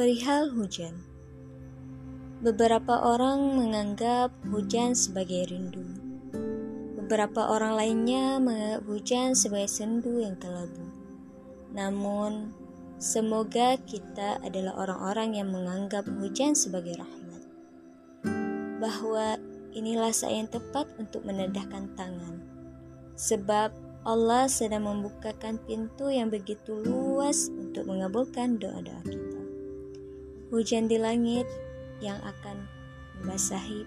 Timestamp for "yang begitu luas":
26.08-27.52